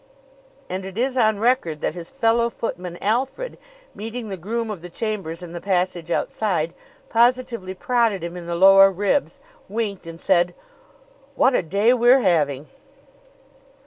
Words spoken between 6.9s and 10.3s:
positively prodded him in the lower ribs, winked, and